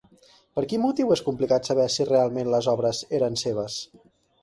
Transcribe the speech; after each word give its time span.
Per 0.59 0.63
quin 0.71 0.81
motiu 0.85 1.13
és 1.17 1.23
complicat 1.27 1.71
saber 1.71 1.87
si 1.99 2.09
realment 2.09 2.53
les 2.57 2.73
obres 2.77 3.07
eren 3.23 3.43
seves? 3.47 3.83